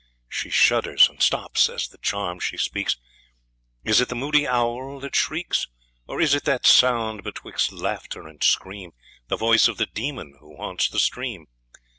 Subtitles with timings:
[0.27, 2.97] She shudders and stops as the charm she speaks;
[3.83, 5.67] Is it the moody owl that shrieks?
[6.07, 8.93] Or is it that sound, betwixt laughter and scream,
[9.27, 11.45] The voice of the Demon who haunts the stream?